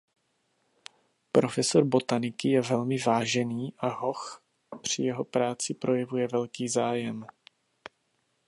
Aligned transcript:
Profesor 1.31 1.85
botaniky 1.85 2.49
je 2.49 2.61
velmi 2.61 2.97
vážený 2.97 3.73
a 3.77 3.87
hoch 3.87 4.43
při 4.81 5.03
jeho 5.03 5.23
práci 5.23 5.73
projevuje 5.73 6.27
velký 6.27 6.69
zájem. 6.69 7.25